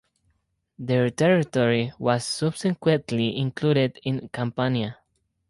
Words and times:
Their 0.79 1.11
territory 1.11 1.93
was 1.99 2.25
subsequently 2.25 3.37
included 3.37 3.99
in 4.01 4.29
Campania. 4.29 4.97